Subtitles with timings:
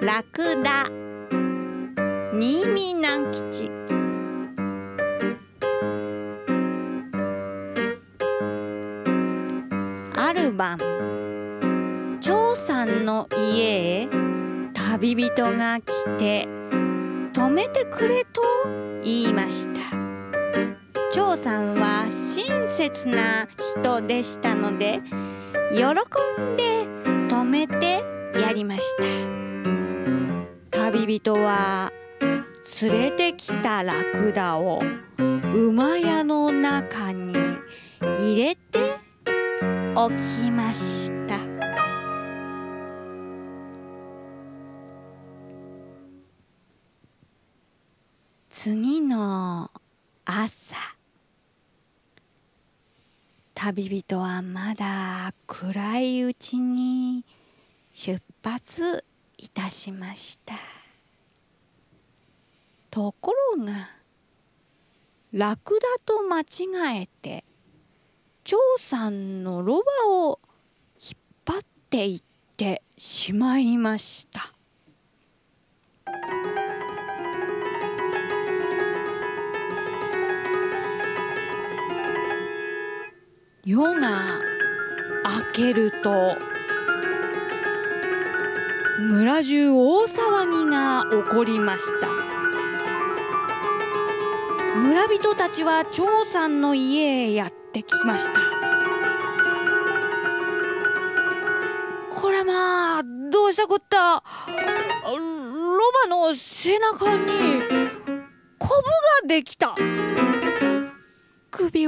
[0.00, 0.90] ラクダ。
[2.34, 3.70] 新見南吉
[10.14, 14.08] ある晩長さんの家へ
[14.74, 15.84] 旅人が来
[16.18, 16.48] て
[17.32, 18.81] 泊めてくれと？
[19.04, 19.80] 言いました。
[21.12, 23.48] 長さんは親切な
[23.82, 25.00] 人でしたので
[25.74, 25.82] 喜
[26.42, 26.86] んで
[27.28, 28.02] 泊めて
[28.34, 29.04] やりました。
[30.70, 31.92] 旅人は
[32.80, 34.82] 連れてきたラクダを
[35.54, 37.34] 馬屋の中に
[38.00, 38.96] 入れて
[39.94, 41.21] おきました。
[48.64, 49.72] 次の
[50.24, 50.76] 朝。
[53.54, 57.24] 旅人はまだ暗いうちに
[57.92, 59.04] 出発
[59.36, 60.54] いたしました。
[62.92, 63.90] ところが
[65.32, 67.42] ラクダと間違えて
[68.44, 70.38] 長さんのロバを
[71.02, 72.22] 引っ張っていっ
[72.56, 74.52] てしまいました。
[83.64, 84.40] 夜が
[85.24, 86.36] 明けると
[88.98, 92.08] 村中大騒ぎが起こりました。
[94.80, 98.40] 村人たちは長さんの家へやってきました。
[102.10, 104.24] これまあどうしたこった？
[105.06, 105.12] ロ
[106.08, 107.28] バの背中に
[108.58, 108.72] コブ
[109.22, 109.61] ができた。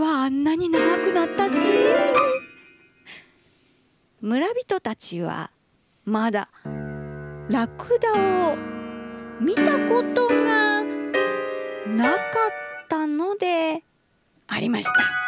[0.04, 1.54] はあんなに長くなったし
[4.20, 5.50] 村人たちは
[6.04, 6.50] まだ
[7.48, 8.12] ラクダ
[8.50, 8.56] を
[9.40, 10.82] 見たことが
[11.86, 13.82] なかったので
[14.46, 15.23] ありました。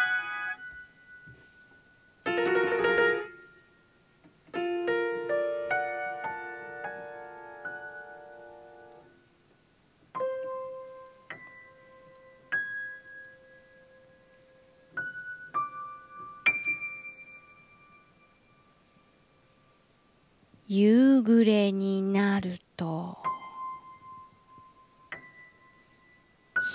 [20.69, 23.17] 夕暮れになると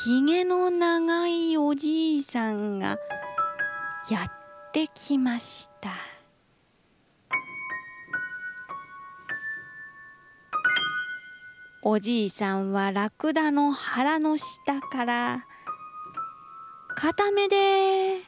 [0.06, 2.96] ひげの長いおじいさんが
[4.10, 5.90] やってきました。
[11.82, 15.46] おじいさんはラクダの腹の下から
[16.96, 18.22] 片目で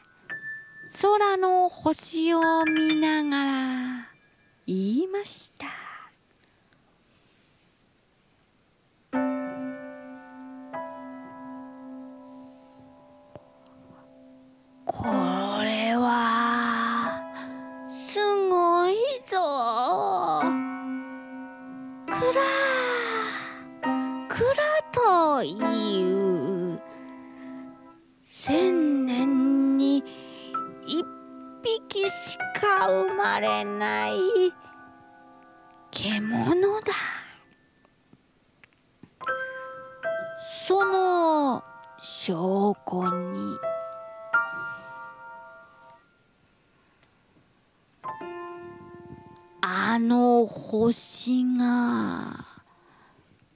[1.00, 3.83] 空の星を見ながら
[4.66, 5.73] 言いました。
[33.34, 34.12] まれない
[35.90, 36.92] 獣だ。
[40.68, 41.60] その
[41.98, 43.58] 証拠に。
[49.62, 52.46] あの星が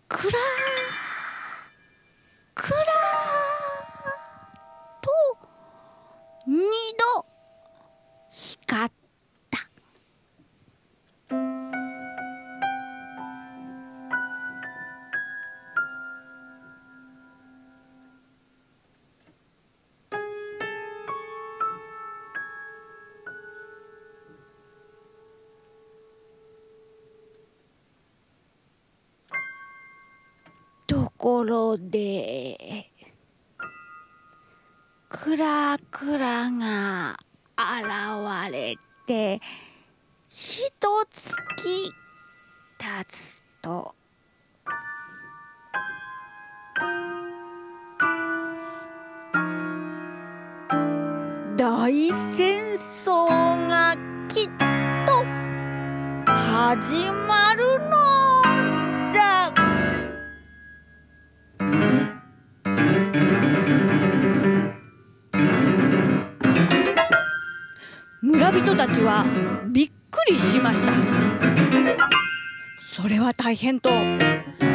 [0.08, 0.38] くら
[31.19, 32.87] ころで
[35.09, 37.19] クラクラが
[37.56, 39.41] 現れて
[40.29, 41.93] ひとつき
[42.79, 43.97] たつと。
[51.56, 53.97] 大戦争が
[54.29, 54.47] きっ
[55.05, 55.25] と
[56.25, 56.94] 始
[57.26, 57.97] まるの。
[68.60, 69.25] 人たちは
[69.69, 70.93] びっくりしました。
[72.81, 73.88] それは大変と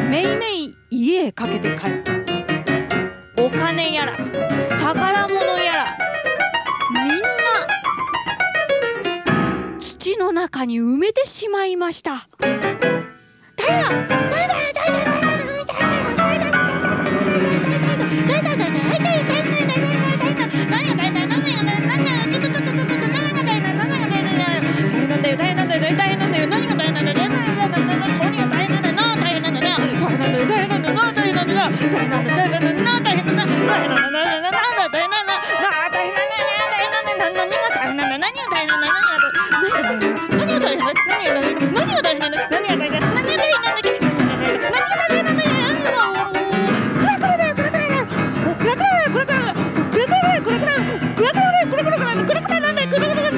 [0.10, 2.14] めいめい家へかけて帰った。
[3.44, 4.16] お金やら
[4.80, 5.98] 宝物やら
[6.94, 7.28] みんな
[9.82, 12.30] 土の中に埋めてしまいました。
[13.58, 13.84] 平
[14.30, 14.63] 平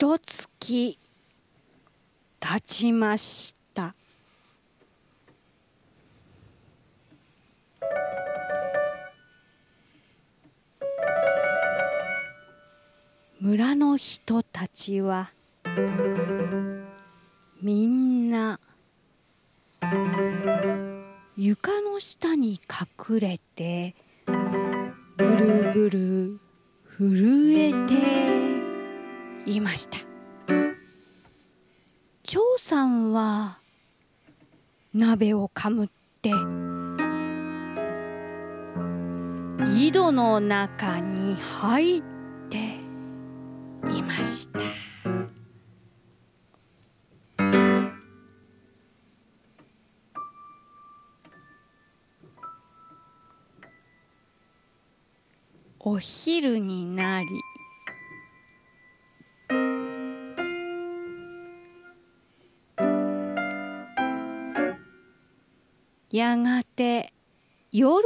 [0.00, 0.98] 一月
[2.40, 3.94] 経ちました。
[13.38, 15.32] 村の人たちは
[17.60, 18.58] みんな
[21.36, 22.58] 床の下に
[23.06, 23.94] 隠れて
[25.18, 26.40] ブルブル
[26.96, 28.49] 震えて。
[29.46, 29.98] 言いました。
[32.22, 33.58] 長さんは
[34.94, 35.88] 鍋をかむっ
[36.22, 36.30] て
[39.76, 42.02] 井戸の中に入っ
[42.48, 42.76] て
[43.96, 44.60] いました。
[55.82, 57.26] お昼になり
[66.12, 67.12] やがて
[67.70, 68.04] 夜に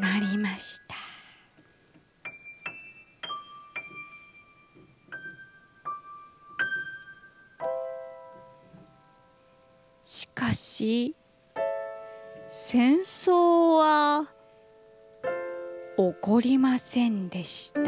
[0.00, 0.96] なりました。
[10.02, 11.14] しかし
[12.48, 14.28] 戦争は
[15.96, 17.80] 起こりませんでした。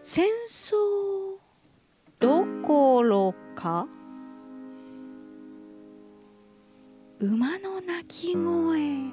[0.00, 0.72] 戦争
[2.18, 3.86] どころか
[7.24, 9.12] 馬の鳴き声。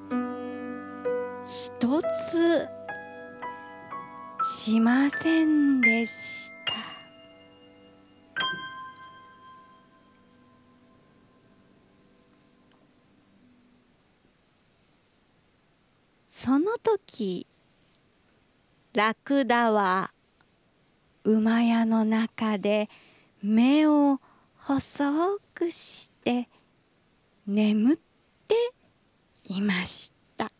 [1.45, 2.01] 一
[2.31, 2.67] つ
[4.43, 6.73] しませんでした。
[16.27, 17.45] その時
[18.95, 20.11] ラクダは
[21.23, 22.89] 馬屋の中で
[23.43, 24.19] 目を
[24.57, 26.49] 細くして
[27.51, 27.97] 眠っ
[28.47, 28.53] て
[29.43, 30.51] いました。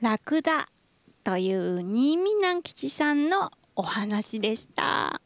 [0.00, 0.68] ラクダ
[1.24, 5.20] という新見南吉さんのお話でした。